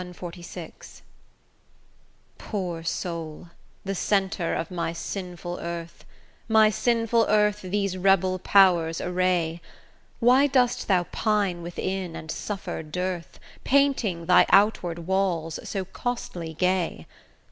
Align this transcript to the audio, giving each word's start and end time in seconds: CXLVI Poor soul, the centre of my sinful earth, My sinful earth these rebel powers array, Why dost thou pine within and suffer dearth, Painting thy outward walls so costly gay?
CXLVI 0.01 1.01
Poor 2.39 2.81
soul, 2.83 3.49
the 3.85 3.93
centre 3.93 4.55
of 4.55 4.71
my 4.71 4.93
sinful 4.93 5.59
earth, 5.61 6.05
My 6.47 6.71
sinful 6.71 7.27
earth 7.29 7.61
these 7.61 7.97
rebel 7.99 8.39
powers 8.39 8.99
array, 8.99 9.61
Why 10.19 10.47
dost 10.47 10.87
thou 10.87 11.03
pine 11.11 11.61
within 11.61 12.15
and 12.15 12.31
suffer 12.31 12.81
dearth, 12.81 13.39
Painting 13.63 14.25
thy 14.25 14.47
outward 14.49 15.05
walls 15.05 15.59
so 15.63 15.85
costly 15.85 16.55
gay? 16.55 17.05